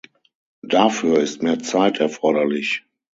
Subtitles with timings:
[0.63, 2.85] Dafür ist mehr Zeit erforderlich.